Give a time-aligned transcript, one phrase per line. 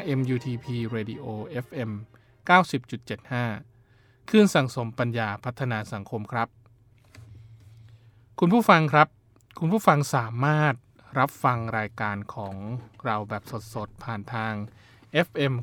[0.00, 1.24] RMUTP Radio
[1.66, 1.90] FM
[2.48, 6.48] 90.75คลื่นสังสมปัญญาพัฒนาสังคมครับ
[8.38, 9.08] คุณผู้ฟังครับ
[9.58, 10.74] คุณผู้ฟังสามารถ
[11.18, 12.54] รับฟังรายการของ
[13.04, 13.42] เราแบบ
[13.74, 14.52] สดๆ ผ่านทาง
[15.26, 15.54] FM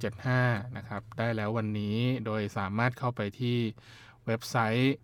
[0.00, 3.58] 90.75 นะครับ ได้แล้ววันนี้โดยสามารถเข้าไปที่
[4.26, 4.94] เว็บไซต์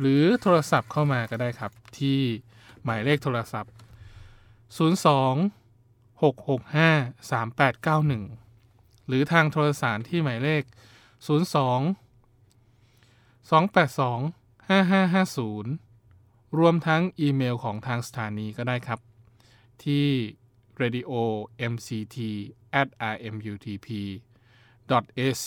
[0.00, 2.20] หรือโทรศัพท์เข้ามาก็ได้ครับ ที่
[2.84, 3.72] หมายเลขโทรศัพท์
[4.78, 10.62] 02 665 3891 หรือทางโทรสารที่หมายเลข
[11.26, 11.26] 02
[13.50, 19.00] 282 5550 รวมทั้งอีเมลของทางสถานีก็ได้ครับ
[19.84, 20.06] ที่
[20.82, 21.12] radio
[21.72, 22.16] mct
[22.80, 23.88] at rmutp
[25.26, 25.46] ac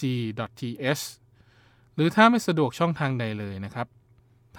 [0.60, 1.04] th
[1.96, 3.88] หรือถ้าไม่สะดวกช่องทางใดเลยนะครับ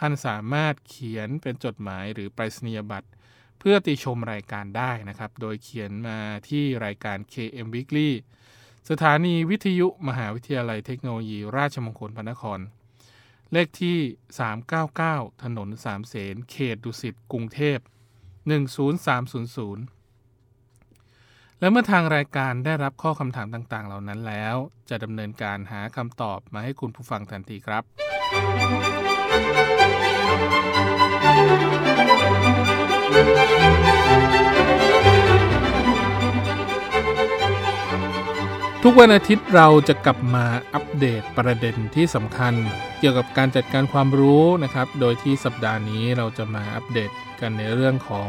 [0.05, 3.09] ท่านสามารถเขียนเป็นจดหมายหรือไปรษณียบัตร
[3.59, 6.19] เพื่อติชมรายการได้นะครับ โดยเขียนมา
[6.49, 8.11] ที่รายการ KM Weekly
[8.91, 12.61] สถานีวิทยุมหาวิทยาลัยเทคโนโลยี ราชมงคลพระนคร
[13.53, 13.99] เลขที่
[14.71, 17.79] 399 ถนนสามเสนเขตดุสิตกรุงเทพ
[18.75, 24.57] 10300และเมื่อทางรายการได้รับข้อคำถามต่างๆ เหล่านั้นแล้ว
[24.91, 27.83] จะดำเนินการหาคำตอบมาให้คุณผู้ฟังทันทีครับ
[38.85, 42.55] ทุกวันอาทิตย์เราจะกลับมาอัปเดตประเด็นที่สำคัญ
[42.99, 47.11] เกี่ยวกับการจัดการความรู้นะครับ โดยที่สัปดาห์นี้เราจะมาอัปเดต
[47.41, 48.29] กันในเรื่องของ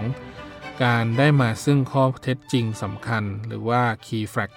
[0.84, 4.56] การได้มาซึ่งข้อเท็จจริงสำคัญ หรือว่า Key Fact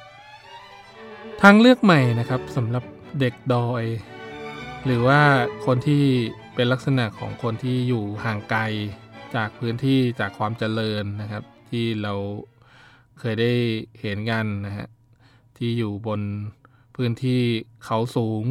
[1.42, 2.84] ทางเลือกใหม่นะครับสำหรับ
[3.20, 3.84] เด็กดอย
[4.84, 5.20] หรือว่า
[5.66, 6.04] คนที่
[6.56, 8.62] เป็นลักษณะของคนที่อยู่ห่างไกล
[9.34, 12.14] จากพื้นที่จากความเจริญนะครับ ที่เรา
[13.18, 13.52] เคยได้
[14.00, 14.88] เห็นกันนะฮะ
[15.56, 16.20] ที่อยู่บน
[16.96, 17.40] พื้นที่
[17.84, 18.44] เขาสูง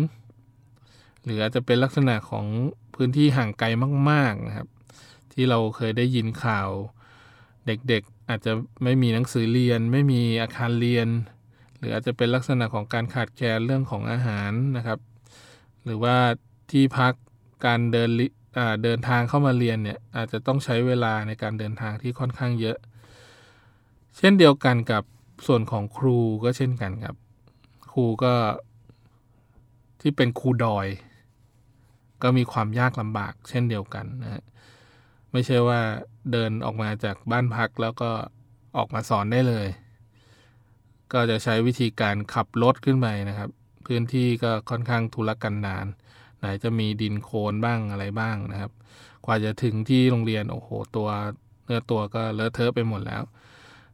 [1.23, 2.45] หรืออาจจะเป็นลักษณะของ
[2.95, 3.67] พื้นที่ห่างไกล
[4.09, 4.67] มาก ๆนะครับ
[5.33, 6.69] ที่เราเคยได้ยินข่าว
[7.67, 8.51] เด็กๆอาจจะ
[8.83, 11.07] ไม่มีหนังสือเรียน ไม่มีอาคารเรียน
[11.77, 14.99] หรืออาจจะเป็นลักษณะของการขาดแคลนเรื่องของอาหารนะครับ
[15.85, 16.17] หรือว่า
[16.71, 17.13] ที่พัก
[17.65, 18.09] การเดิน
[18.83, 22.77] เดินทางเข้ามาเรียนเนี่ยอาจจะต้องใช้เวลาในการเดินทางที่ค่อนข้างเยอะ
[24.17, 25.03] เช่นเดียวกันกับ
[25.47, 27.15] ส่วนของครูก็เช่นกันครับ
[27.91, 28.33] ครูก็
[30.01, 30.87] ที่เป็นครูดอย
[32.23, 34.43] ก็มีความยากลำบาก เช่นเดียวกันนะฮะ
[35.31, 35.79] ไม่ใช่ว่า
[36.31, 38.09] เดินออกมาจากบ้านพักแล้วก็
[38.77, 39.67] ออกมาสอนได้เลย
[41.13, 43.49] ก็จะใช้วิธีการขับรถขึ้นไปนะครับ
[43.85, 45.85] พื้นที่ก็ค่อนข้างทุรกันดาร
[46.45, 48.71] ไหนจะมีดินโคลนบ้างอะไรบ้างนะครับ
[49.25, 51.09] กว่าจะถึงที่โรงเรียน โอ้โห ตัว
[51.65, 53.23] เนื้อตัวก็เลอะเทอะไปหมดแล้ว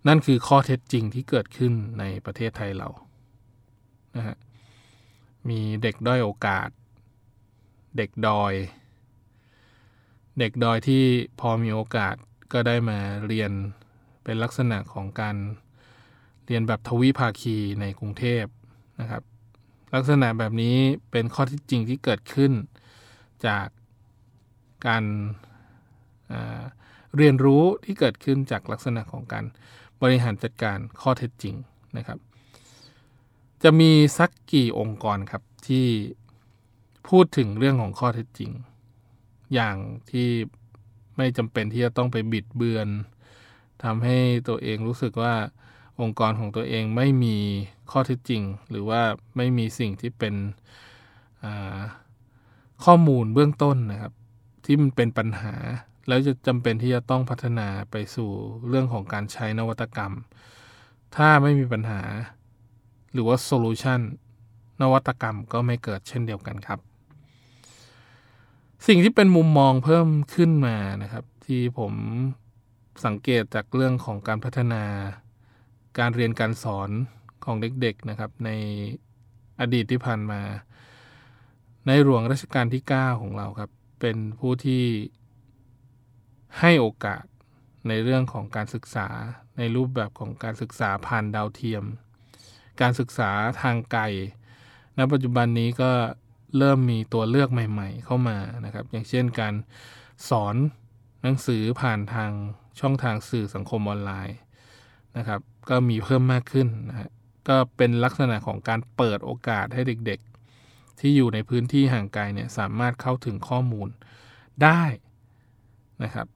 [0.07, 2.89] นั่นคือข้อเท็จจริงที่เกิดขึ้นในประเทศไทยเรา
[4.15, 4.38] นะฮะ
[5.50, 6.69] มีเด็กด้อยโอกาส
[7.98, 8.53] เด็กดอย
[10.39, 11.03] เด็กดอยที่
[11.39, 12.15] พอมีโอกาส
[12.53, 13.51] ก็ได้มาเรียน
[14.24, 15.36] เป็นลักษณะของการ
[16.45, 18.45] เรียนแบบทวิภาคีในกรุงเทพ
[19.01, 19.24] นะครับ
[19.93, 20.77] ลักษณะแบบนี้
[21.11, 22.51] เป็นข้อที่จริงที่เกิดขึ้น
[23.47, 23.67] จาก
[24.88, 25.03] การ
[27.17, 29.45] เรียนรู้ที่เกิดขึ้นจากลักษณะของการ
[30.01, 31.55] บริหารจัดการข้อเท็จจริง
[31.97, 32.19] นะครับ
[33.63, 35.88] จะมีสักกี่องค์กรครับที่
[37.09, 38.51] พูดถึงเรื่องของข้อเท็จจริง
[39.53, 39.75] อย่าง
[40.09, 40.29] ที่
[41.17, 42.88] ไม่จำเป็นที่จะต้องไปบิดเบือน
[43.83, 44.17] ทำให้
[44.47, 45.33] ตัวเองรู้สึกว่า
[46.01, 47.38] องค์กรของตัวเองไม่มี
[47.92, 49.01] ข้อเท็จจริง หรือว่า
[49.38, 50.36] ไม่มีสิ่งที่เป็น
[52.86, 54.13] ข้อมูลเบื้องต้นนะครับ
[54.65, 55.56] ที่มันเป็นปัญหา
[56.07, 58.30] แล้วจะจำเป็นที่จะต้องพัฒนาไปสู่
[58.68, 60.13] เรื่องของการใช้นวัตกรรม
[61.15, 62.01] ถ้าไม่มีปัญหา
[63.13, 64.00] หรือว่าโซลูชัน
[64.81, 66.80] นวัตกรรมก็ไม่เกิดเช่นเดียวกันครับ
[68.88, 71.94] สิ่งที่เป็นมุมมองเพิ่มขึ้นมานะครับ ที่ผม
[73.06, 74.83] สังเกตจากเรื่องของการพัฒนา
[75.99, 76.89] การเรียนการสอน
[77.45, 78.49] ของเด็กๆนะครับใน
[79.61, 80.41] อดีตที่ผ่านมา
[81.88, 84.85] ในหลวงรัชกาลที่ 9 ของเราครับ เป็นผู้ที่
[86.59, 87.23] ให้โอกาส
[87.88, 89.07] ในเรื่องของการศึกษา
[89.57, 91.83] ในรูปแบบของการศึกษาผ่านดาวเทียม
[92.81, 93.29] การศึกษา
[93.61, 94.03] ทางไกล
[94.97, 95.91] ณปัจจุบันนี้ก็
[96.57, 99.53] เริ่มมีตัวเลือกใหม่ ๆ เข้ามานะครับ อย่างเช่นการ
[100.29, 100.55] สอน
[101.23, 102.31] หนังสือผ่านทาง
[102.79, 104.38] ช่องทางสื่อสังคมออนไลน์
[105.17, 107.09] นะครับ ก็มีเพิ่มมากขึ้นนะฮะ
[107.47, 113.89] ก็เป็นลักษณะของการเปิดโอกาสให้เด็กๆ ที่อยู่ในพื้นที่ห่างไกลเนี่ยสามารถเข้าถึงข้อมูล
[114.63, 114.83] ได้
[116.03, 116.27] นะครับ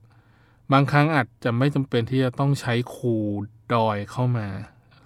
[0.72, 3.16] บางครั้งอาจจะไม่จำเป็นที่จะต้องใช้ครู
[3.74, 4.48] ดอยเข้ามา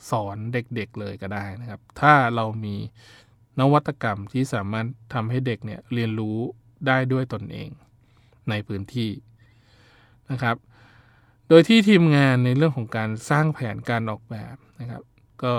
[0.10, 2.76] สอนเด็กๆเลยก็ได้นะครับ ถ้าเรามี
[3.60, 6.38] นวัตกรรมที่สามารถทำให้เด็กเนี่ยเรียนรู้
[6.88, 7.70] ได้ด้วยตนเอง
[8.50, 9.12] ในพื้นที่
[10.32, 10.56] นะครับ
[11.50, 15.04] โดยที่ทีมงานในเรื่องของการสร้างแผนการออกแบบนะครับ
[15.44, 15.54] ก็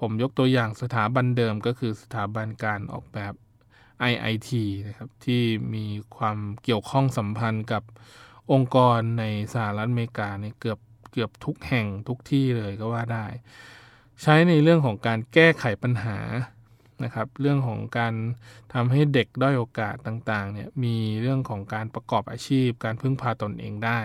[0.00, 3.32] ผมยกตัวอย่างสถาบันเดิมก็คือสถาบันการออกแบบ
[4.10, 4.50] IIT
[4.88, 5.42] นะครับที่
[5.74, 5.86] มี
[6.16, 7.82] ความเกี่ยวข้องสัมพันธ์กับ
[8.52, 9.24] องค์กรใน
[9.54, 10.78] สหรัฐอเมริกาเนี่ยเกือบ
[11.12, 13.26] เกือบทุกแห่งทุกที่เลยก็ว่าได้
[14.22, 16.18] ใช้ในเรื่องของการแก้ไขปัญหา
[17.04, 18.14] นะครับเรื่องของการ
[18.72, 24.00] ทำให้เด็กด้อยโอกาสต่างๆเนี่ยมีเรื่องของการประกอบอาชีพ การพึ่งพาตนเองได้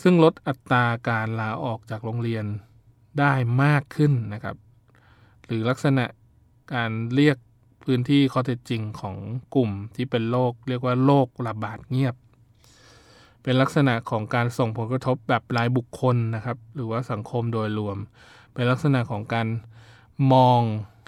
[0.00, 2.44] ซึ่งลดอัตราการลาออกจากโรงเรียน
[3.20, 4.56] ได้มากขึ้นนะครับ
[5.46, 6.04] หรือลักษณะ
[6.74, 7.36] การเรียก
[7.82, 9.16] พื้นที่ข้อเท็จจริงของ
[9.54, 12.14] กลุ่มที่เป็นโรคเรียกว่าโรคระบาดเงียบ
[13.42, 17.98] เป็นลักษณะของการส่งผลกระทบแบบรายบุคคลนะครับ หรือว่าสังคมโดยรวม
[18.54, 19.46] เป็นลักษณะของการ
[20.32, 20.60] มอง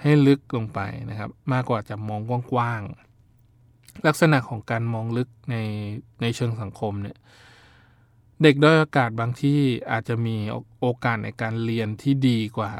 [0.03, 0.81] ให้ลึกลงไป
[1.11, 5.57] นะครับ มากกว่าจะมองกว้างๆลักษณะของการมองลึกใน
[6.21, 7.17] ในเชิงสังคมเนี่ย
[8.43, 9.61] เด็กด้อยโอกาสบางที่
[9.91, 10.37] อาจจะมี
[10.81, 12.73] โอกาสในการเรียนที่ดีกว่า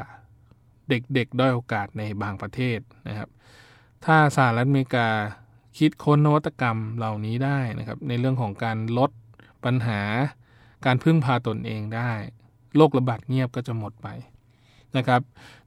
[0.89, 3.29] เด็กๆด้อยโอกาสในบางประเทศนะครับ
[4.05, 5.07] ถ้าสหรัฐอเมริกา
[5.77, 9.11] คิดค้นนวัตกรรมเหล่านี้ได้นะครับ ในเรื่องของการลด
[9.65, 10.01] ปัญหา
[10.85, 12.11] การพึ่งพาตนเองได้
[12.75, 14.07] โรคระบาดเงียบก็จะหมดไป
[14.97, 15.21] นะครับ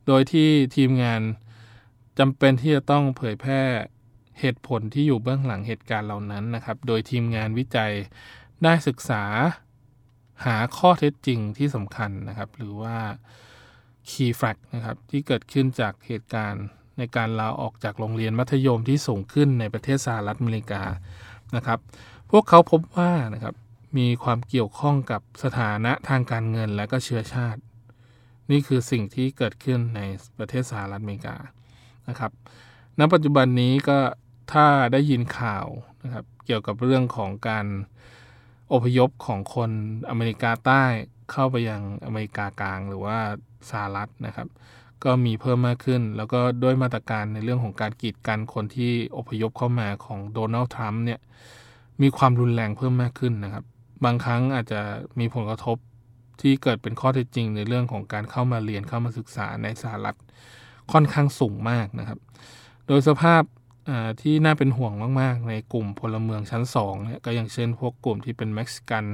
[0.06, 1.20] โดยที่ทีมงาน
[2.18, 3.62] จำเป็นที่จะต้องเผยแพร่
[4.40, 7.92] เหตุผลที่อยู่เบื้องหลังเหตุการณ์เหล่านั้นนะครับ โดยทีมงานวิจัย
[8.64, 9.22] ได้ศึกษา
[10.44, 12.96] หาข้อเท็จจริงที่สำคัญนะครับ หรือว่า
[14.10, 16.66] key fact นะครับ ที่เกิดขึ้นจากเหตุการณ์
[16.98, 20.82] ในการลาออกจากโรงเรียนมัธยมที่สูงขึ้นในประเทศสหรัฐอเมริกา
[21.56, 21.78] นะครับ
[22.30, 23.54] พวกเขาพบว่านะครับ
[23.98, 27.60] มีความเกี่ยวข้องกับสถานะทางการเงินและก็เชื้อชาติ
[28.50, 30.00] นี่คือสิ่งที่เกิดขึ้นใน
[30.38, 31.36] ประเทศสหรัฐอเมริกา
[32.08, 32.32] นะครับ
[32.98, 33.98] ณปัจจุบันนี้ก็
[34.52, 35.66] ถ้าได้ยินข่าว
[36.04, 37.66] นะครับ เกี่ยวกับเรื่องของการ
[38.72, 39.70] อพยพของคน
[40.08, 40.82] อเมริกาใต้
[41.32, 43.18] เข้าไปยังอเมริกากลางหรือว่า
[43.70, 44.48] สหรัฐนะครับ
[45.04, 51.20] ก็มีเพิ่มมากขึ้น แล้วก็ด้วยมาตรการในเรื่องของการกีดกันคนที่อพยพเข้ามาของโดนัลด์ทรัมป์เนี่ย
[52.02, 53.64] มีความรุนแรงเพิ่มมากขึ้นนะครับ
[54.04, 54.80] บางครั้งอาจจะ
[55.18, 55.76] มีผลกระทบ
[56.40, 60.16] ที่เกิดเป็นข้อเท็จจริงในเรื่องของการเข้ามาเรียนเข้ามาศึกษาในสหรัฐ
[60.92, 62.18] ค่อนข้างสูงมากนะครับ
[62.86, 63.42] โดยสภาพ
[64.20, 69.04] ที่น่าเป็นห่วงมาก ๆ ในกลุ่มพลเมืองชั้น2เนี่ยก็อย่างเช่นพวกกลุ่มที่เป็นเม็กซิกัน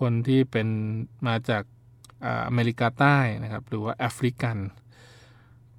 [0.00, 0.68] คนที่เป็น
[1.26, 1.62] มาจาก
[2.48, 4.58] อเมริกาใต้นะครับ หรือว่าแอฟริกัน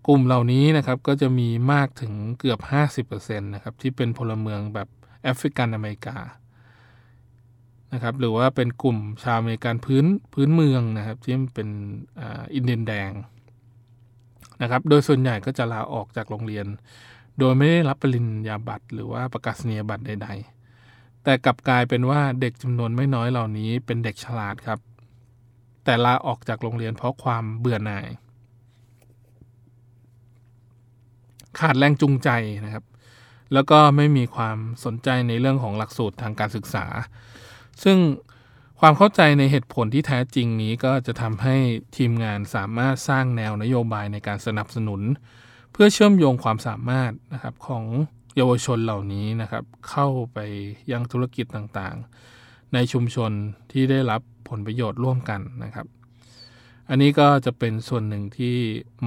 [0.07, 2.59] กลุ่มเหล่านี้นะครับก็จะมีมากถึงเกือบ
[3.07, 4.87] 50%นะครับที่เป็นพลเมืองแบบ
[5.23, 6.17] แอฟริกันอเมริกา
[7.93, 11.69] นะครับหรือว่าเป็นกลุ่มชาวอเมริกันพื้นพื้นเมืองนะครับที่เป็น
[12.55, 13.11] อินเดียนแดง
[14.61, 16.65] นะครับโดยส่วนใหญ่ก็จะลาออกจากโรงเรียน
[17.39, 20.29] โดยไม่ได้รับปริญญาบัตรหรือว่าประกาศนียบัตรใด
[20.75, 24.79] ๆ แต่กลับกลายเป็นว่าเด็กจำนวนไม่น้อยเหล่านี้เป็นเด็กฉลาดครับ
[25.83, 28.07] แต่ลาออกจากโรงเรียนเพราะความเบื่อหน่าย
[31.59, 32.29] ขาดแรงจูงใจ
[32.65, 32.85] นะครับ
[33.53, 36.85] แล้วก็ไม่มีความสนใจในเรื่องของหลักสูตรทางการศึกษา
[37.83, 37.97] ซึ่ง
[38.79, 41.55] ความเข้าใจในเหตุผลที่แท้จริงนี้ก็จะทำให้
[41.97, 45.01] ทีมงานสามารถสร้างแนวนโยบายในการสนับสนุน
[45.77, 47.83] เพื่อเชื่อมโยงความสามารถนะครับของ
[48.35, 50.39] เยาวชนเหล่านี้นะครับ เข้าไป
[50.91, 53.31] ยังธุรกิจต่างๆ ในชุมชน
[53.71, 55.87] ที่ได้รับผลประโยชน์ร่วมกันนะครับ
[56.89, 58.55] อันนี้ก็จะเป็นส่วนหนึ่งที่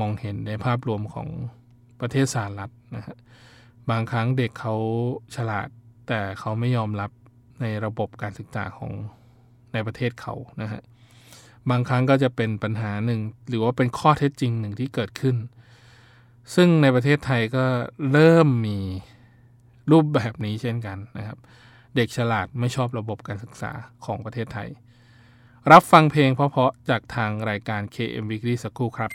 [0.00, 1.28] มองเห็นในภาพรวมของ
[2.00, 3.16] ประเทศสหรัฐนะฮะ
[3.90, 4.74] บางครั้งเด็กเขา
[5.36, 5.68] ฉลาด
[6.08, 7.10] แต่เขาไม่ยอมรับ
[7.60, 8.92] ในระบบการศึกษาของ
[9.72, 10.82] ในประเทศเขานะฮะ
[11.70, 15.36] บางครั้งก็จะเป็นปัญหาหนึ่ง หรือว่าเป็นข้อเท็จจริงหนึ่งที่เกิดขึ้น
[16.54, 17.66] ซึ่งในประเทศไทยก็
[18.12, 18.78] เริ่มมี
[19.90, 21.38] รูปแบบนี้เช่นกันนะครับ
[21.96, 23.70] เด็กฉลาดไม่ชอบระบบการศึกษา
[24.04, 24.68] ของประเทศไทย
[25.72, 29.10] รับฟังเพลงเพราะๆจากทางรายการ KM Weekly สักครู่ครับ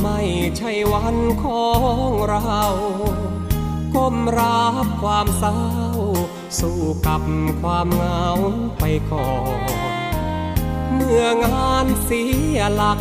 [0.00, 0.20] ไม่
[0.58, 2.62] ใช่วันของเรา
[3.94, 5.58] ก้มรับความเศร้า
[6.58, 7.22] สู้กับ
[7.60, 8.28] ความเหงา
[8.78, 9.32] ไปก่อ
[9.94, 9.98] น
[10.94, 12.22] เมื่องานเสี
[12.56, 13.00] ยหลัก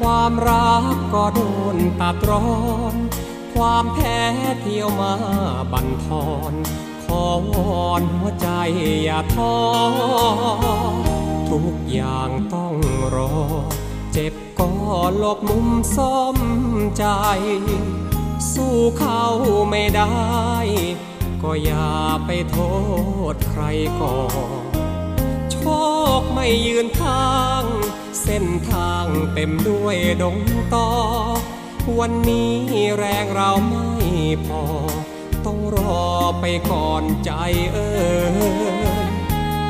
[0.00, 1.40] ความรักก็โด
[1.74, 2.48] นตัดร้อ
[2.92, 2.94] น
[3.54, 4.18] ความแพ้
[4.60, 5.14] เที่ยวมา
[5.72, 6.54] บันทอน
[7.04, 7.52] ขอว
[7.84, 8.48] อนหัวใจ
[9.04, 9.54] อย่าท้อ
[11.50, 12.74] ทุกอย่างต้อง
[13.14, 13.32] รอ
[14.12, 14.70] เจ็บ ก็
[15.18, 16.36] หลบมุมซ่อม
[16.98, 17.04] ใจ
[18.52, 19.24] สู้เขา
[19.70, 20.14] ไม่ได้
[21.42, 21.90] ก็อย่า
[22.26, 22.58] ไปโท
[23.32, 23.62] ษใคร
[24.00, 24.18] ก่อ
[24.62, 24.64] น
[25.52, 25.56] โช
[26.20, 27.62] คไม่ยืนทาง
[28.22, 30.38] เส้นทางเต็มด้วยดง
[30.74, 30.88] ตอ
[31.98, 32.54] วันนี้
[32.98, 33.90] แรงเราไม่
[34.46, 34.62] พอ
[35.46, 36.04] ต้องรอ
[36.40, 37.32] ไปก่อนใจ
[37.74, 37.90] เอ่
[38.34, 38.36] ย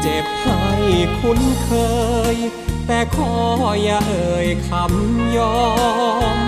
[0.03, 0.63] เจ็บให้
[1.19, 1.71] คุ้นเค
[2.35, 2.37] ย
[2.87, 3.33] แต่ขอ
[3.83, 5.57] อย่าเอ่ยคำยอ
[6.37, 6.39] ม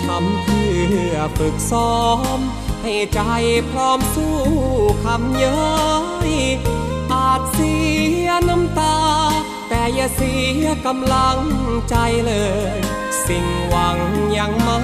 [0.00, 0.68] ช้ำเพื่
[1.12, 1.94] อฝึกซ้อ
[2.38, 2.40] ม
[2.82, 3.20] ให้ใจ
[3.70, 4.36] พร้อมสู้
[5.04, 5.60] คำเย้
[6.30, 6.32] ย
[7.12, 7.74] อาจเสี
[8.24, 8.98] ยน้ำตา
[9.68, 11.38] แต่อย่าเสียกำลัง
[11.90, 11.96] ใจ
[12.26, 12.34] เล
[12.76, 12.78] ย
[13.26, 13.98] สิ่งหวัง
[14.38, 14.78] ยังไม่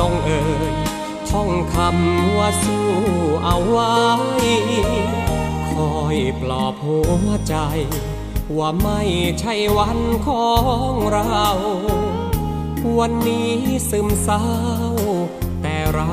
[0.00, 0.74] ลงเอ่ย
[1.30, 2.86] ท่องคำว่าสู้
[3.44, 3.94] เอาไว้
[5.70, 7.56] คอยปลอบหัวใจ
[8.58, 9.02] ว่าไม่
[9.40, 10.48] ใช่วันขอ
[10.90, 11.44] งเรา
[12.98, 13.54] วันนี้
[13.90, 14.44] ซึมเศร้า
[15.62, 16.12] แต่เรา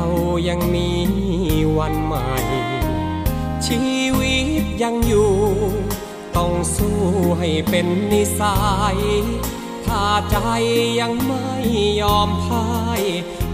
[0.50, 0.90] ยังมี
[1.78, 2.28] วันใหม่
[3.68, 3.82] ชี
[4.20, 5.32] วิตยังอยู่
[6.38, 6.98] ต้องสู้
[7.40, 8.58] ให้เป็นนิสั
[8.96, 9.00] ย
[9.86, 10.38] ถ้าใจ
[11.00, 11.46] ยังไม่
[12.02, 12.68] ยอมพ่า
[13.00, 13.02] ย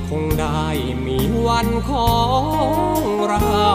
[0.09, 0.65] คงได้
[1.05, 2.13] มีวันขอ
[2.99, 3.67] งเรา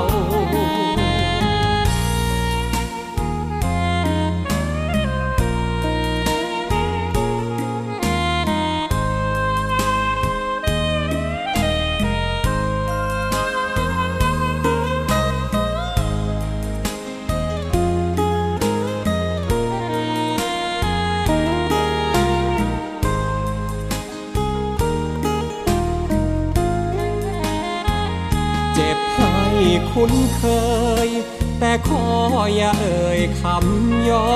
[32.49, 34.29] ออย่าเอ่ยคำยอ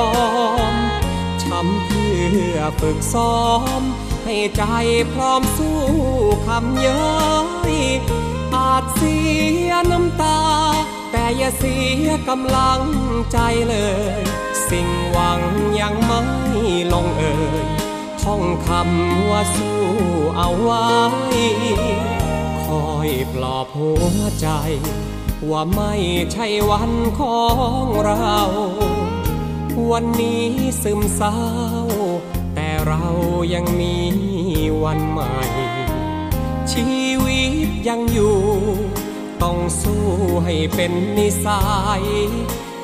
[0.72, 0.74] ม
[1.42, 2.12] ช้ำเพื่
[2.54, 3.36] อฝึกซ้อ
[3.80, 3.82] ม
[4.24, 4.62] ให้ใจ
[5.12, 5.80] พร้อมสู้
[6.46, 7.02] คำเย้
[7.74, 7.76] ย
[8.54, 9.16] อาจเสี
[9.68, 10.40] ยน้ำตา
[11.12, 11.76] แต่อย่าเสี
[12.06, 12.82] ยกำลัง
[13.32, 13.38] ใจ
[13.68, 13.76] เล
[14.18, 14.20] ย
[14.68, 15.40] สิ่งหวัง
[15.80, 16.22] ยังไม่
[16.92, 17.66] ลงเอ่ย
[18.22, 19.80] ท่องคำว่าสู้
[20.36, 20.88] เอาไว้
[22.64, 24.48] คอยปลอบหัวใจ
[25.50, 25.94] ว่าไม่
[26.32, 27.42] ใช่วันขอ
[27.82, 28.36] งเรา
[29.90, 30.46] วันนี้
[30.82, 31.38] ซึมเศร้า
[32.54, 33.04] แต่เรา
[33.54, 33.96] ยังมี
[34.82, 35.34] วันใหม่
[36.72, 36.90] ชี
[37.24, 38.38] วิตยังอยู่
[39.42, 40.04] ต้องสู้
[40.44, 41.62] ให้เป็นนิสั
[42.00, 42.04] ย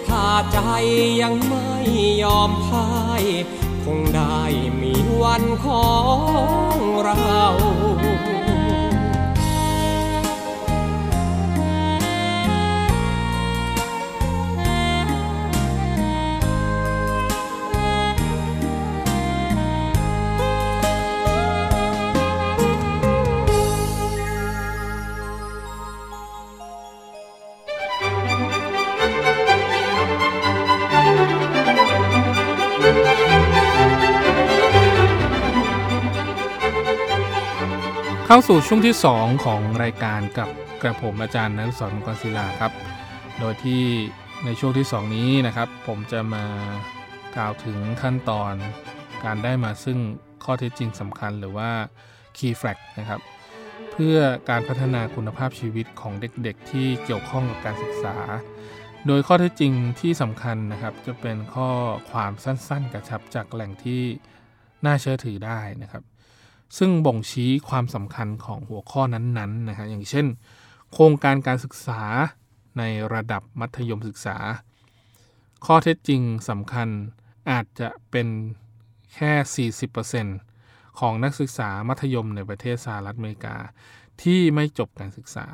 [0.07, 0.59] ถ้าใจ
[1.23, 1.69] ยังไม่
[2.23, 2.89] ยอมพ่า
[3.23, 3.25] ย
[3.85, 4.41] คงได้
[4.83, 5.89] มีวันขอ
[6.75, 7.43] งเรา
[38.31, 40.49] เข้าสู่ช่วงที่ 2 ของรายการกับ
[40.83, 42.73] กระผมอาจารย์นักสอนมังกรศิลาครับ
[43.39, 43.83] โดยที่
[44.45, 46.45] ในช่วงที่ 2 นี้นะครับ ผมจะมา
[47.37, 48.55] กล่าวถึงขั้นตอน
[49.25, 49.99] การได้มาซึ่ง
[50.45, 51.71] ข้อเท็จจริงสำคัญหรือว่า
[52.37, 53.21] Key Fact นะครับ
[53.93, 54.19] เพื่อ
[54.49, 58.17] การพัฒนาคุณภาพชีวิตของเด็กๆ ที่เกี่ยวข้องกับการศึกษา
[59.07, 61.71] โดยข้อเท็จจริงที่สำคัญนะครับ จะเป็นข้อ
[62.11, 64.03] ความสั้นๆ กระชับจากแหล่งที่
[64.85, 66.05] น่าเชื่อถือได้นะครับ
[66.79, 70.27] ซึ่งบ่งชี้ความสำคัญของหัวข้อนั้นๆนะครับอย่างเช่น
[70.93, 72.03] โครงการการศึกษา
[72.79, 72.83] ใน
[73.15, 74.37] ระดับมัธยมศึกษา
[75.67, 76.89] ข้อเท็จจริงสำคัญ
[77.51, 78.29] อาจจะเป็น
[79.15, 79.69] แค่
[80.41, 83.57] 40%ของนักศึกษามัธยมในประเทศสหรัฐอเมริกา
[84.23, 85.47] ที่ไม่จบการศึกษา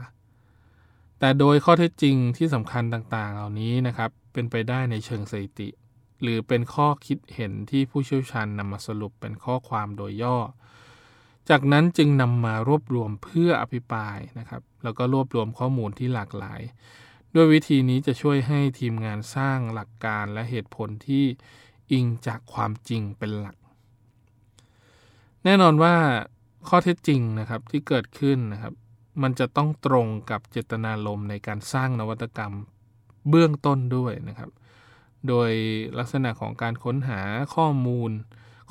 [1.19, 5.69] แต่โดยข้อเท็จจริงที่สำคัญต่างๆ เหล่านี้นะครับ เป็นไปได้ในเชิงสถิติ
[6.23, 10.37] หรือเป็นข้อคิดเห็นที่ผู้เชี่ยวชาญนำมาสรุปเป็นข้อความโดยย่อ
[11.51, 16.61] จากนั้นจึงนำมารวบรวมเพื่ออภิปรายนะครับ แล้วก็รวบรวมข้อมูลที่หลากหลาย
[17.35, 21.25] ด้วยวิธีนี้จะช่วยให้ทีมงานสร้างหลักการและเหตุผลที่
[21.93, 23.57] อิงจากความจริงเป็นหลัก
[25.45, 25.95] แน่นอนว่า
[26.69, 28.75] ข้อเท็จจริงนะครับที่เกิดขึ้นนะครับ
[29.23, 32.55] มันจะต้องตรงกับเจตนารมณ์ในการสร้างนวัตกรรม
[33.29, 34.51] เบื้องต้นด้วยนะครับ
[35.29, 35.51] โดย
[35.99, 37.21] ลักษณะของการค้นหา
[37.55, 38.11] ข้อมูล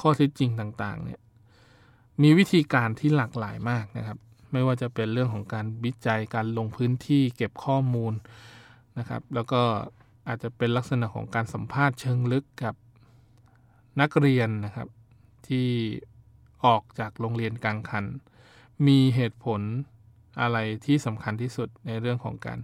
[0.01, 1.21] ข้อเท็จจริงต่างๆเนี่ย
[2.21, 4.17] มีวิธีการที่หลากหลายมากนะครับ
[4.51, 8.13] ไม่ว่าจะเป็นเรื่องของการวิจัยการลงพื้นที่เก็บข้อมูล
[8.97, 9.61] นะครับ แล้วก็
[10.27, 12.75] อาจจะเป็นลักษณะของการสัมภาษณ์เชิงลึกกับ
[14.01, 14.87] นักเรียนนะครับ
[15.47, 15.67] ที่
[16.65, 18.05] ออกจากโรงเรียนกลางคัน
[18.87, 19.61] มีเหตุผล
[20.41, 22.59] อะไรที่สำคัญที่สุดในเรื่องของการ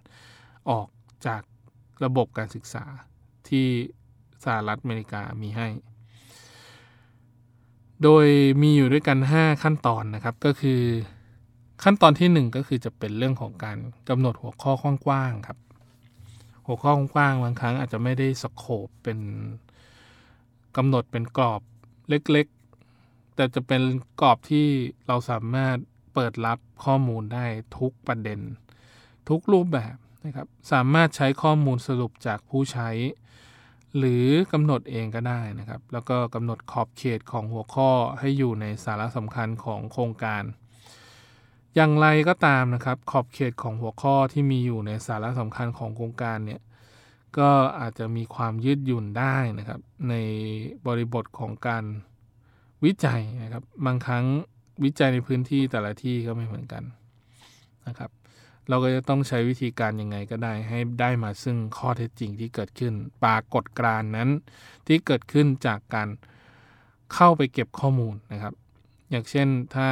[0.69, 0.88] ออก
[1.27, 1.41] จาก
[2.03, 2.85] ระบบการศึกษา
[3.49, 3.67] ที่
[4.43, 5.67] สหรัฐอเมริกามีให้
[8.03, 8.25] โดย
[8.62, 10.81] มีอยู่ด้วยกัน 5 ขั้นตอนนะครับ ก็คือ
[11.83, 13.77] ขั้นตอนที่ 1 ก็คือจะเป็นเรื่องของการ
[14.09, 14.73] กำหนดหัวข้อ
[15.05, 15.57] กว้างๆครับ
[16.65, 19.19] หัวข้อกว้างๆบางครั้งอาจจะไม่ได้สโคบเป็น
[20.77, 21.62] กำหนดเป็นกรอบ
[22.09, 23.81] เล็กๆ แต่จะเป็น
[24.21, 24.67] กรอบที่
[25.07, 25.77] เราสามารถ
[26.13, 27.45] เปิดรับข้อมูลได้
[27.77, 28.39] ทุกประเด็น
[29.29, 32.89] ทุกรูปแบบนะครับ สามารถใช้ข้อมูลสรุปจากผู้ใช้
[33.97, 40.43] หรือกำหนดเองก็ได้นะครับ แล้วก็กำหนดขอบเขตของหัวข้อให้อยู่ในสาระสำคัญของโครงการ
[41.75, 46.62] อย่างไรก็ตามนะครับ ขอบเขตของหัวข้อที่มีอยู่ในสาระสำคัญของโครงการเนี่ย
[47.38, 47.49] ก็
[47.80, 50.15] อาจจะมีความยืดหยุ่นได้นะครับ ใน
[50.88, 51.84] บริบทของการ
[52.86, 54.25] วิจัยนะครับ บางครั้ง
[54.84, 56.84] วิจัยในพื้นที่แต่ละที่ก็ไม่เหมือนกัน
[57.88, 58.12] นะครับ
[58.69, 64.29] เราก็จะต้องใช้วิธีการยังไงก็ได้ ให้ได้มาซึ่งข้อเท็จจริงที่เกิดขึ้น ปรากฏการณ์นั้น
[64.88, 66.10] ที่เกิดขึ้นจากการ
[67.13, 68.53] เข้าไปเก็บข้อมูลนะครับ
[69.10, 69.88] อย่างเช่นถ้า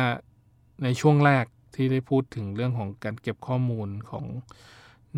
[0.84, 4.26] ในช่วงแรกที่ได้พูดถึงเรื่องของการเก็บข้อมูลของ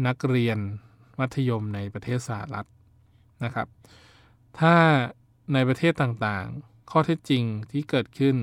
[0.08, 0.58] นักเรียน
[1.19, 2.67] มัธยมในประเทศสหรัฐ
[3.43, 3.67] นะครับ
[4.60, 4.76] ถ้า
[5.54, 8.36] ในประเทศต่างๆ ข้อเท็จจริงที่เกิดขึ้น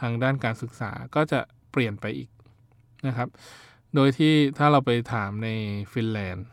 [0.00, 2.30] ทางด้านการศึกษาก็จะเปลี่ยนไปอีก
[3.06, 3.28] นะครับ
[3.94, 5.48] โดยที่ถ้าเราไปถามใน
[5.92, 6.46] ฟินแลนด์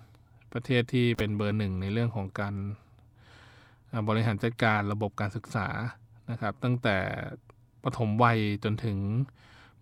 [0.54, 2.56] ประเทศที่เป็นเบอร์หนึ่งในเรื่องของการ
[4.10, 5.68] บริหารจัดการระบบการศึกษา
[6.32, 6.98] นะครับ ตั้งแต่
[7.84, 8.98] ปฐมวัยจนถึง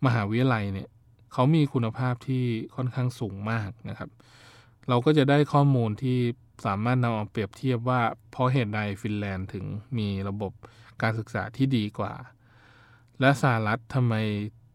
[0.06, 0.89] มหาวิทยาลัยเนี่ย
[1.34, 4.10] เขามีคุณภาพที่ค่อนข้างสูงมากนะครับ
[4.89, 6.18] เราก็จะได้ข้อมูลที่
[6.66, 9.66] สามารถนำเอาเปรียบเทียบว่าเพราะเหตุใดฟินแลนด์ถึง
[9.98, 10.52] มีระบบ
[11.02, 12.13] การศึกษาที่ดีกว่า
[13.20, 14.13] และสหรัฐทำไม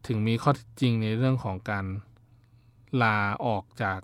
[0.07, 1.85] ถึงมีข้อจริงในเรื่องของการ
[3.03, 3.99] ลาออกจาก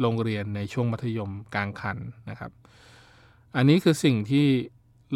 [0.00, 1.98] โรงเรียนในช่วงมัธยมกลางคัน
[2.30, 2.52] นะครับ
[3.56, 4.46] อันนี้คือสิ่งที่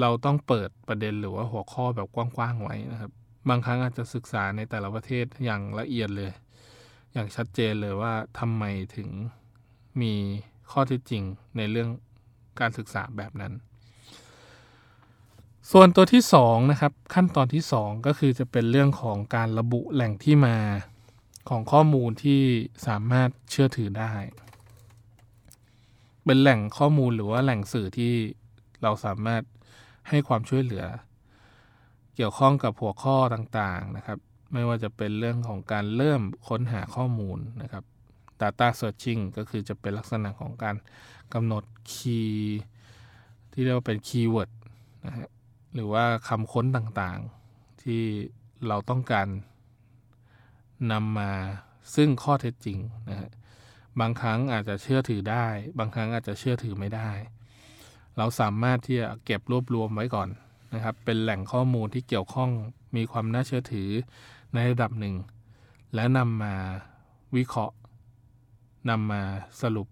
[0.01, 3.13] เราต้องเปิดประเด็นหรือว่าหัวข้อแบบกว้างๆไว้นะครับ
[3.49, 6.33] บางครั้งอาจจะศึกษาในแต่ละประเทศอย่างละเอียดเลย
[7.13, 8.65] อย่างชัดเจนเลยว่าทำไม
[8.97, 9.09] ถึง
[10.01, 10.15] มี
[10.71, 11.23] ข้อเท็จจริง
[11.57, 11.89] ในเรื่อง
[12.61, 13.53] การศึกษาแบบนั้น
[15.71, 20.57] ส่วนตัวที่2นะครับขั้นตอนที่ 2 ก็คือจะเป็นเรื่องของการระบุแหล่งที่มา
[21.49, 22.43] ของข้อมูลที่
[22.87, 24.13] สามารถเชื่อถือได้
[26.25, 28.13] เป็นแหล่งข้อมูลหรือว่าแหล่งสื่อที่
[28.83, 29.43] เราสามารถ
[30.09, 30.85] ให้ความช่วยเหลือ
[32.17, 34.19] เกี่ยวข้องกับหัวข้อต่างๆนะครับ
[34.53, 37.85] ไม่ว่าจะเป็นเรื่องของการเริ่มค้นหาข้อมูลนะครับ
[38.41, 40.77] Data Searching ก็คือจะเป็นลักษณะของการ
[41.35, 42.61] กำหนด key
[43.53, 44.51] ที่เรียกว่าเป็น keyword
[45.07, 45.29] นะฮะ
[45.75, 48.03] หรือว่าคำค้นต่างๆที่
[48.69, 49.29] เราต้องการ
[50.91, 51.33] นำมา
[51.95, 52.79] ซึ่งข้อเท็จจริง
[53.11, 53.31] นะฮะ
[54.01, 55.47] บางครั้งอาจจะเชื่อถือได้
[55.79, 57.11] บางครั้งอาจจะเชื่อถือไม่ได้
[58.19, 60.29] เราสามารถที่จะเก็บรวบรวมไว้ก่อน
[60.75, 62.51] นะครับ เป็นแหล่งข้อมูลที่เกี่ยวข้อง
[62.97, 63.89] มีความน่าเชื่อถือ
[64.55, 65.15] ในระดับหนึ่ง
[65.95, 66.55] และนำมา
[67.37, 67.75] วิเคราะห์
[68.91, 69.23] นำมา
[69.63, 69.89] สรุป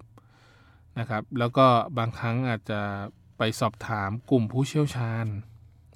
[0.99, 1.67] นะครับ แล้วก็
[1.99, 2.81] บางครั้งอาจจะ
[3.39, 5.27] ไปสอบถามกลุ่มผู้เชี่ยวชาญ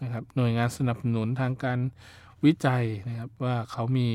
[0.02, 1.78] นะครับ หน่วยงานสนับสนุนทางการ
[2.44, 4.08] วิจัยนะครับว่าเขามี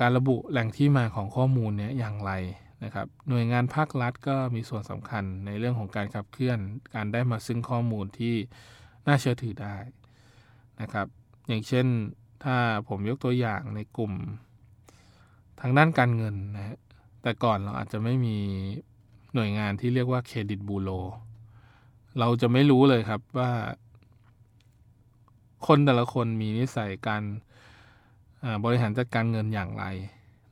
[0.00, 2.32] การระบุแหล่งที่มาของข้อมูลเนี้ยอย่างไร
[2.84, 6.58] นะครับหน่วยงานภาครัฐก็มีส่วนสำคัญในเรื่องของการขับเคลื่อน
[6.94, 8.34] การได้มาซึ่งข้อมูลที่
[9.06, 9.76] น่าเชื่อถือได้
[10.80, 11.06] นะครับ
[11.48, 11.86] อย่างเช่น
[12.44, 12.56] ถ้า
[12.88, 14.12] ผมยกตัวอย่างในกลุ่ม
[15.60, 16.78] ทางด้านการเงินนะ
[17.22, 18.36] แต่ก่อนเราอาจจะไม่มี
[19.34, 20.90] หน่วยงานที่เรียกว่าเครดิตบูโร
[22.18, 23.52] เราจะไม่รู้เลยครับว่า
[25.66, 27.22] คนแต่ละคนมีนิสัยการ
[28.64, 29.84] บริหารจัดการเงินอย่างไร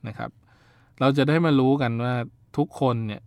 [0.07, 0.31] นะครับ
[0.99, 2.13] เราจะได้มารู้กันว่า
[2.57, 3.21] ทุกคนเนี่ย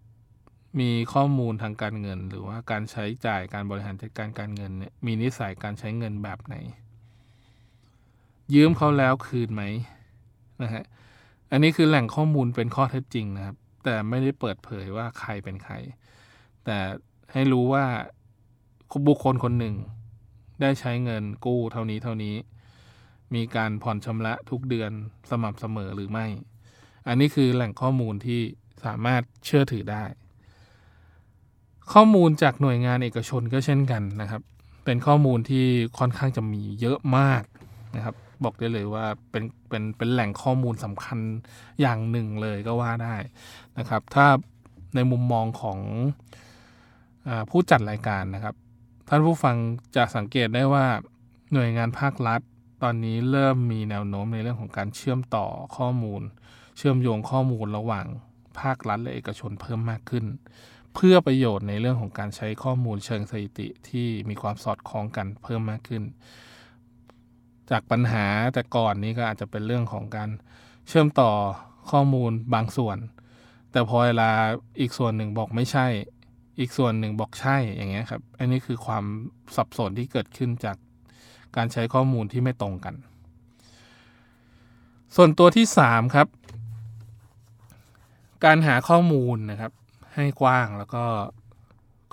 [0.80, 6.56] มีข้อมูลทางการเงิน หรือว่าการใช้จ่ายการบริหารจัดการการเงินเนี่ยมีนิสัยการใช้เงินแบบไหน
[8.54, 9.62] ยืมเขาแล้วคืนไหม
[10.62, 10.84] นะฮะ
[11.50, 15.74] อันนี้คือแหล่งข้อมูลเป็นข้อเท็จจริงนะครับ แต่ไม่ได้เปิดเผยว่าใครเป็นใคร
[16.64, 16.78] แต่
[17.32, 17.84] ให้รู้ว่า
[19.08, 19.74] บุคคลคนหนึ่ง
[20.60, 22.34] ได้ใช้เงินกู้เท่านี้เท่านี้
[23.34, 24.90] มีการผ่อนชำระทุกเดือน
[25.30, 26.26] สม่ำเสมอหรือไม่
[27.08, 28.40] อันนี้คือแหล่งข้อมูลที่
[28.84, 30.04] สามารถเชื่อถือได้
[31.92, 34.42] ข้อมูลจากหน่วยงานเอกชนก็เช่นกันนะครับ
[34.84, 35.66] เป็นข้อมูลที่
[35.98, 37.42] ค่อนข้างจะมีเยอะมาก
[37.96, 41.18] นะครับ บอกได้เลยว่าเป็นเป็นเป็นแหล่งข้อมูลสำคัญ
[41.80, 43.16] อย่างหนึ่งเลยก็ว่าได้
[43.78, 44.26] นะครับ ถ้า
[44.94, 45.78] ในมุมมองของ
[47.28, 48.54] อผู้จัดรายการนะครับ
[49.08, 49.56] ท่านผู้ฟัง
[49.96, 50.86] จะสังเกตได้ว่า
[51.52, 52.40] หน่วยงานภาครัฐ
[52.82, 56.22] ตอนนี้เริ่มมีแนวโน้มในเรื่องของการเชื่อมต่อข้อมูล
[56.76, 58.06] เชื่อมโยงข้อมูลระหว่าง
[58.60, 60.24] ภาครัฐและเอกชนเพิ่มมากขึ้น
[60.94, 66.02] เพื่อประโยชน์ในเรื่องของการใช้ข้อมูลเชิงสถิติที่มีความสอดคล้องกันเพิ่มมากขึ้น
[67.70, 70.30] จากปัญหาแต่ก่อนนี้ก็อาจจะเป็นเรื่องของการ
[70.88, 71.30] เชื่อมต่อ
[71.90, 72.98] ข้อมูลบางส่วน
[73.72, 74.30] แต่พอเวลา
[74.80, 75.86] อีกส่วนหนึ่งบอกไม่ใช่
[76.58, 79.04] อีกส่วนหนึ่งบอกใช่อย่างเงี้ยครับ อันนี้คือความ
[79.56, 80.76] สับสนที่เกิดขึ้นจาก
[81.56, 82.94] การใช้ข้อมูลที่ไม่ตรงกัน
[85.16, 86.28] ส่วนตัวที่ 3 ครับ
[88.44, 89.72] การหาข้อมูลนะครับ
[90.14, 91.04] ให้กว้างแล้วก็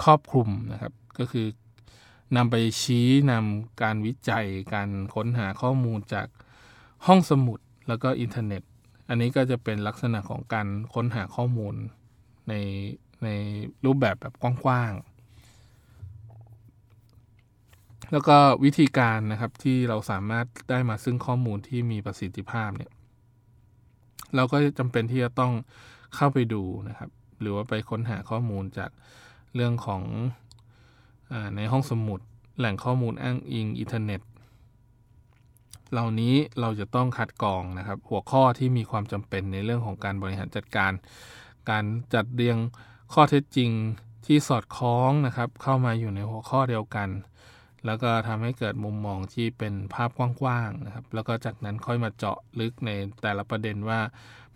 [0.03, 1.47] ครอบคลุมนะครับ ก็คือ
[2.35, 6.27] นำไปชี้นำการวิจัยการค้นหาข้อมูลจาก
[7.07, 8.63] ห้องสมุดแล้วก็อินเทอร์เน็ต
[9.09, 11.75] อันนี้ก็จะเป็นลักษณะของการค้นหาข้อมูล
[12.49, 12.53] ใน
[13.23, 13.29] ใน
[13.85, 15.10] รูปแบบแบบกว้างๆ
[18.11, 22.91] แล้วก็วิธีการนะครับที่เราสามารถได้มาซึ่งข้อมูลที่มีประสิทธิภาพเนี่ย
[24.35, 25.53] เราก็จำเป็นที่จะต้อง
[26.15, 27.09] เข้าไปดูนะครับ
[27.41, 28.91] หรือว่าไปค้นหาข้อมูลจาก
[29.55, 30.03] เรื่องของ
[31.55, 32.19] ในห้องสมุด
[32.57, 34.21] แหล่งข้อมูลอ้างอิงอินเทอร์เน็ต
[35.91, 40.91] เหล่านี้เราจะต้องคัดกรองนะครับ หัวข้อที่มีความจำเป็นในเรื่องของการบริหารจัดการ
[41.69, 42.57] การจัดเรียง
[43.13, 43.71] ข้อเท็จจริง
[44.25, 47.09] ที่สอดคล้องนะครับ เข้ามาอยู่ในหัวข้อเดียวกัน
[47.85, 52.91] แล้วก็ทำให้เกิดมุมมองที่เป็นภาพกว้างๆนะครับ แล้วก็จากนั้นค่อยมาเจาะลึกใน
[53.21, 53.99] แต่ละประเด็นว่า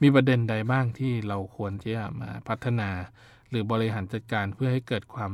[0.02, 2.90] มีประเด็นใดบ้างที่เราควรที่จะมาพัฒนา
[3.50, 5.32] หรือบริหารจัดการเพื่อให้เกิดความ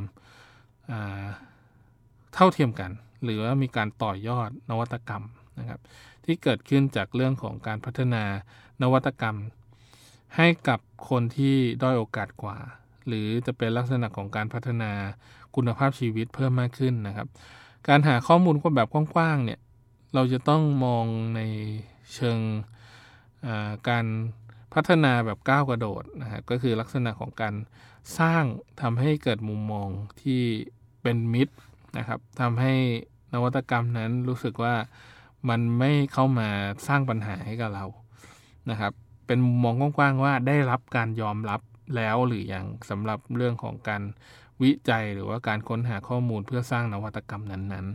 [2.33, 2.91] เท่าเทียมกัน
[3.23, 5.23] หรือว่ามีการต่อยอดนวัตกรรม
[5.59, 5.79] นะครับ
[6.25, 8.23] ที่เกิดขึ้นจากเรื่องของการพัฒนา
[8.81, 9.37] นวัตกรรม
[10.37, 12.57] ให้กับคนที่ด้อยโอกาสกว่า
[13.07, 14.91] หรือจะเป็นลักษณะของการพัฒนา
[15.55, 17.27] คุณภาพชีวิตเพิ่มมากขึ้นนะครับ
[17.87, 19.59] การหาข้อมูลแบบกว้างๆเนี่ย
[20.13, 21.41] เราจะต้องมองใน
[22.13, 22.39] เชิง
[23.89, 24.05] การ
[24.73, 27.55] พัฒนาแบบก้าวกระโดดนะครับก็คือลักษณะของการ
[28.19, 28.43] สร้าง
[28.81, 29.89] ทำให้เกิดมุมมอง
[30.21, 30.41] ที่
[31.01, 31.55] เป็นมิตร
[31.97, 32.73] นะครับทำให้
[33.33, 34.75] นวัตกรรมนั้นรู้สึกว่า
[35.49, 36.49] มันไม่เข้ามา
[36.87, 37.85] สร้างปัญหาให้กับเรา
[38.69, 38.93] นะครับ
[39.27, 41.61] เป็นมุมมองกว้างๆว่าได้รับการยอมรับ
[41.95, 44.01] แล้วหรืออยังสำหรับเรื่องของการ
[44.63, 47.87] วิจัยหรือว่าการค้นหาข้อมูลเพื่อสร้างนวัตกรรมนั้น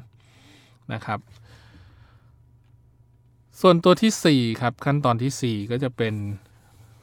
[0.43, 1.21] ๆนะครับ
[3.61, 6.15] ส่วนตัวที่ 4 ครับ ขั้นตอนที่ 4 ก็จะเป็น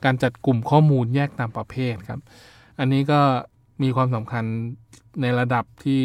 [0.05, 2.21] การจัดกลุ่มข้อมูลแยกตามประเภทครับ
[2.79, 3.21] อันนี้ก็
[3.83, 4.43] มีความสำคัญ
[5.21, 6.03] ในระดับที่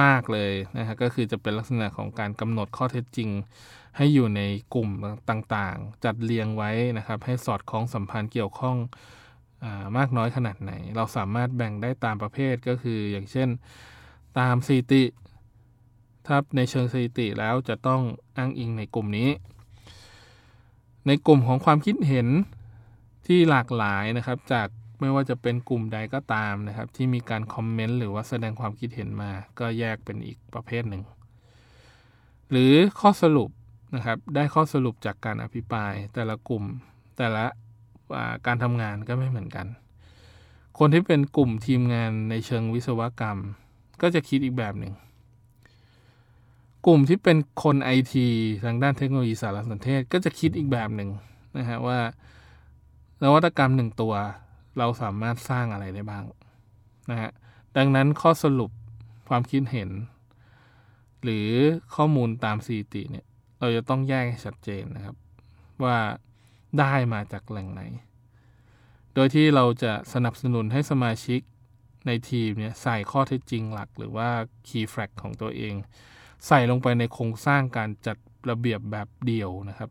[0.00, 3.30] มากเลยนะฮะก็คือจะเป็นลักษณะของการกำหนดข้อเท็จจริง
[3.96, 4.42] ให้อยู่ใน
[4.74, 4.90] กลุ่ม
[5.30, 8.76] ต่างๆ จัดเรียงไว้นะครับ ให้สอดคล้องสัมพันธ์เกี่ยวข้อง
[9.96, 13.48] มากน้อยขนาดไหน เราสามารถแบ่งได้ตามประเภทก็คืออย่างเช่น
[14.38, 15.04] ตามสถิติ
[16.26, 18.00] ถ้าในเชิงสถิติแล้วจะต้อง
[18.36, 19.30] อ้างอิงในกลุ่มนี้
[21.06, 22.28] ในกลุ่มของความคิดเห็น
[23.26, 24.68] ที่หลากหลายนะครับจาก
[25.00, 31.02] ไม่ว่าจะเป็นกลุ่มใดก็ตามนะครับ ที่มีการคอมเมนต์หรือว่าแสดงความคิดเห็นมา ก็แยกเป็นอีกประเภทหนึ่ง
[32.50, 33.50] หรือข้อสรุป
[33.94, 36.64] นะครับได้ข้อสรุปจากการอภิปราย แต่ละกลุ่ม
[37.18, 37.44] แต่ละ
[38.46, 39.66] การทำงานก็ไม่เหมือนกัน
[40.78, 43.38] คนที่เป็นกลุ่มทีมงานในเชิงวิศวกรรม
[44.02, 44.94] ก็จะคิดอีกแบบหนึ่ง
[46.86, 48.26] กลุ่มที่เป็นคนไอที
[48.64, 51.10] ทางด้านเทคโนโลยีสารสนเทศก็จะคิดอีกแบบหนึ่ง
[51.58, 51.98] นะฮะว่า
[53.22, 54.14] นวัตกรรมหนึ่งตัว
[54.78, 56.24] เราสามารถสร้างอะไรได้บ้าง
[57.10, 57.30] นะฮะ
[57.76, 58.70] ดังนั้นข้อสรุป
[59.28, 59.90] ความคิดเห็น
[61.22, 61.48] หรือ
[61.96, 63.26] ข้อมูลตามสีติเนี่ย
[63.58, 65.16] เราจะต้องแยกให้ชัดเจนนะครับ
[65.84, 65.96] ว่า
[66.80, 67.82] ได้มาจากแหล่งไหน
[69.14, 71.40] โดยที่เราจะสนับสนุนให้สมาชิก
[72.06, 74.28] ในทีมเนี่ยใส่ข้อเท็จจริงหลักหรือว่า
[74.68, 75.74] key fact ของตัวเอง
[76.46, 78.16] ใส่ลงไปในโครงสร้างการจัด
[78.50, 79.90] ระเบียบแบบเดี่ยวนะครับ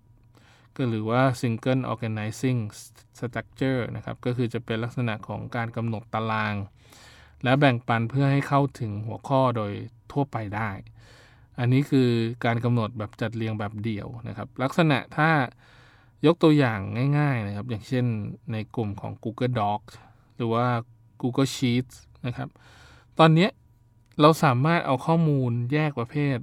[0.76, 2.60] ก็หรือว่า single organizing
[3.18, 6.56] structure นะครับ ก็คือจะเป็นลักษณะของการกำหนดตาราง
[7.44, 9.72] และแบ่งปันเพื่อให้เข้าถึงหัวข้อโดย
[10.12, 10.70] ทั่วไปได้
[11.60, 12.10] อันนี้คือ
[12.46, 15.30] การกำหนดแบบจัดเรียงแบบเดี่ยวนะครับ ลักษณะถ้า
[16.26, 16.80] ยกตัวอย่าง
[17.20, 18.06] ง่ายๆนะครับ อย่างเช่น
[18.52, 19.94] ในกลุ่มของ Google Docs
[20.36, 20.66] หรือว่า
[21.22, 22.50] Google Sheets นะครับ
[23.20, 23.48] ตอนนี้
[24.22, 26.38] เราสามารถเอาข้อมูลแยกประเภท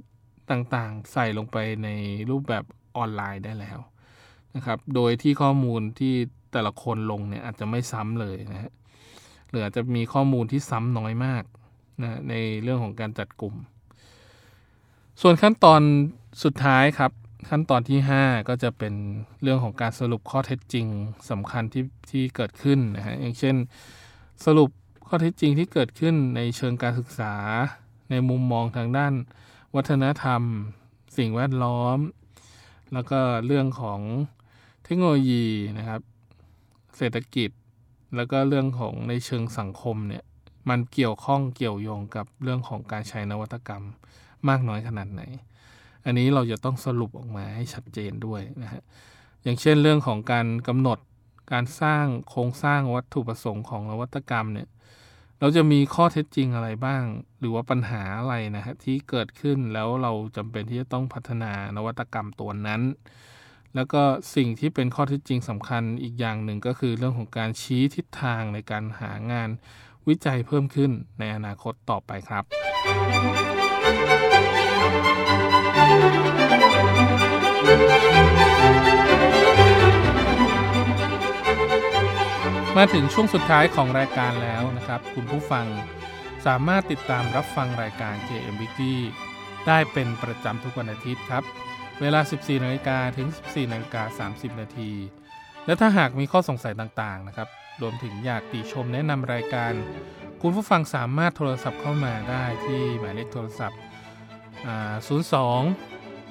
[0.50, 1.88] ต่างๆ ใส่ลงไปใน
[2.30, 2.64] รูปแบบ
[2.96, 3.78] ออนไลน์ได้แล้ว
[4.56, 6.14] นะครับ โดยที่ข้อมูลที่
[6.52, 8.72] แต่ละคนลงเนี่ยอาจจะไม่ซ้ำเลยนะฮะ
[9.48, 11.44] หรืออาจจะมีข้อมูลที่ซ้ำน้อยมาก
[12.02, 13.54] นะในเรื่องของการจัดกลุ่ม
[15.20, 15.80] ส่วนขั้นตอน
[16.44, 17.12] สุดท้ายครับ
[17.48, 18.94] ขั้นตอนที่ 5 ก็จะเป็น
[19.42, 20.87] เรื่องของการสรุปข้อเท็จจริง
[21.31, 23.57] สำคัญที่ที่เกิดขึ้นนะฮะอย่างเช่น
[24.44, 24.70] สรุป
[25.07, 27.35] ข้อเท็จจริงที่เกิดขึ้นในเชิงการศึกษา
[28.11, 29.12] ในมุมมองทางด้าน
[29.76, 30.42] วัฒนธรรม
[31.16, 31.98] สิ่งแวดล้อม
[32.92, 34.00] แล้วก็เรื่องของ
[34.85, 35.46] เทคโนโลยี
[35.78, 36.00] นะครับ
[36.96, 37.50] เศรษฐกิจ
[38.16, 40.24] แล้วก็เรื่องของในเชิงสังคมเนี่ย
[40.68, 43.85] มันเกี่ยวข้องเกี่ยวโยงกับเรื่องของการใช้นวัตกรรม
[44.48, 45.22] มากน้อยขนาดไหน
[46.04, 48.82] อันนี้เราจะต้องสรุปออกมาให้ชัดเจนด้วยนะฮะ
[49.42, 50.98] อย่างเช่นเรื่องของการกำหนด
[51.52, 54.68] การสร้างโครงสร้างวัตถุประสงค์ของนวัตกรรมเนี่ย
[55.40, 57.02] เราจะมีข้อเท็จจริงอะไรบ้าง
[57.38, 62.82] หรือว่าปัญหาอะไรนะฮะที่เกิดขึ้นแล้วเราจำเป็นที่จะต้องพัฒนานวัตกรรมตัวนั้น
[63.74, 64.02] แล้วก็
[64.34, 69.50] สิ่งที่เป็นข้อเท็จจริงสำคัญอีกอย่างหนึ่งก็คือเรื่องของการชี้ทิศทางในการหางาน
[70.08, 72.44] วิจัยเพิ่มขึ้นในอนาคตต่อไปครับ
[82.76, 85.66] มาถึงช่วงสุดท้ายของรายการแล้วนะครับ คุณผู้ฟัง
[86.46, 88.96] สามารถติดตามรับฟังรายการ KM Weekly
[89.66, 91.44] ได้เป็นประจำทุกวันอาทิตย์ครับ
[92.00, 94.90] เวลา 14นาฬิกาถึง 14นาฬิกา30 นาที
[95.66, 97.48] และถ้าหากมีข้อสงสัยต่างๆนะครับ
[97.83, 99.72] รวมถึงอยากติชมแนะนำรายการ
[100.42, 103.78] คุณผู้ฟังสามารถโทรศัพท์เข้ามาได้ที่หมายเลขโทรศัพท์
[104.62, 104.70] 02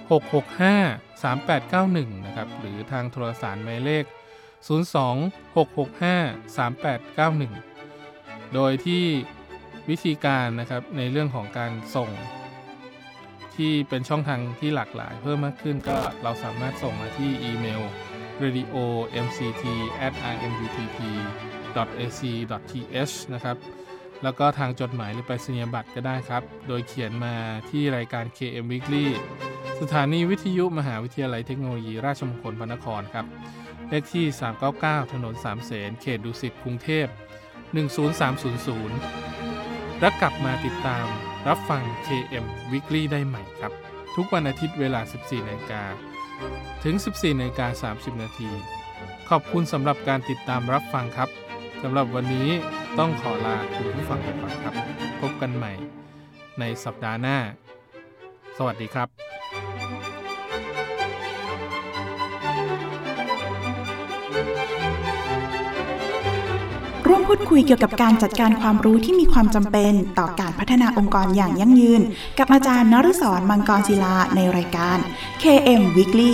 [0.09, 4.05] 665 3891 นะครับ หรือทางโทรศัพท์หมายเลข
[4.69, 9.05] 02 665 3891 โดยที่
[9.89, 12.09] วิธีการนะครับในเรื่องของการส่ง
[13.55, 17.81] ที่เป็นช่องทางที่หลากหลายเพิ่มมากขึ้นก็เราสามารถส่งมาที่อีเมล
[18.43, 18.77] radio
[19.25, 19.63] mct
[20.05, 20.13] at
[20.47, 20.99] imutp
[21.99, 22.21] ac
[22.71, 23.57] th นะครับ
[24.23, 27.33] แล้วก็ทางจดหมายหรือไปสัญญบัตรก็ได้ครับ โดยเขียนมา
[27.69, 29.05] ที่รายการ KM Weekly
[29.81, 33.25] สถานีวิทยุมหาวิทยาลัยเทคโนโลยีราชมงคลพระนครครับ
[33.89, 34.25] เลขที่
[34.69, 37.07] 399 ถนนสามเสนเขตดุสิตกรุงเทพ
[38.33, 41.05] 10300 และกลับมาติดตาม
[41.47, 43.73] รับฟัง KM Weekly ได้ใหม่ครับ
[44.15, 45.83] ทุกวันอาทิตย์เวลา 14นาฬิกา
[46.83, 48.49] ถึง 14นาฬิกา30 นาที
[49.29, 51.29] ขอบคุณสำหรับการติดตามรับฟังครับ
[51.83, 52.49] สำหรับวันนี้
[52.99, 54.73] ต้องขอลาคุณผู้ฟังไปก่อนครับ
[55.21, 55.73] พบกันใหม่
[56.59, 57.37] ในสัปดาห์หน้า
[58.57, 59.07] สวัสดีครับ
[67.07, 72.01] ร่วมพูดคุยเกี่ยวกับการจัดการความรู้ที่มีความจำเป็น ต่อการพัฒนาองค์กรอย่างยั่งยืน
[72.39, 74.97] กับอาจารย์นฤศรมังกรศิลาในรายการ
[75.41, 76.33] KM Weekly